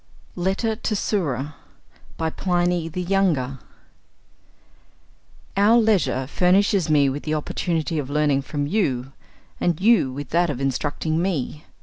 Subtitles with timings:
[0.31, 1.55] IX LETTER TO SURA
[2.17, 3.59] PLINY, THE YOUNGER
[5.55, 9.11] Our leisure furnishes me with the opportunity of learning from you,
[9.59, 11.65] and you with that of instructing me.